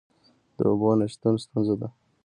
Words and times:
د 0.57 0.59
اوبو 0.69 0.89
نشتون 0.99 1.35
ستونزه 1.43 1.75
ده؟ 1.81 1.87